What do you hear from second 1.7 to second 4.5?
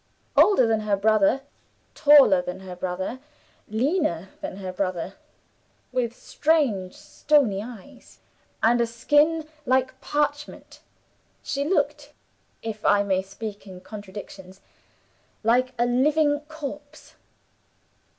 taller than her brother, leaner